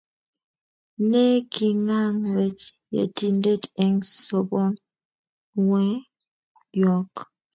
[1.09, 1.23] Ne
[1.53, 2.63] king'ang 'wech
[2.95, 7.13] Yetindet eng` sobonwekyok.